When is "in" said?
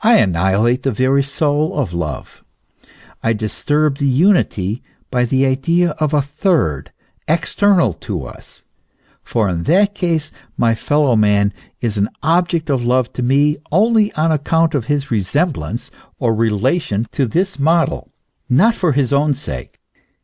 9.47-9.61